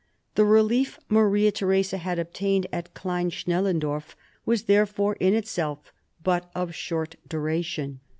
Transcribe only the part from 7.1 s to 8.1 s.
duration.